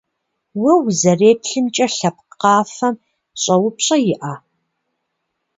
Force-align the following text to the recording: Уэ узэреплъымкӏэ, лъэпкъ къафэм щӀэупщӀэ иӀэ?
Уэ 0.61 0.73
узэреплъымкӏэ, 0.85 1.87
лъэпкъ 1.97 2.31
къафэм 2.41 2.95
щӀэупщӀэ 3.41 3.97
иӀэ? 4.13 4.33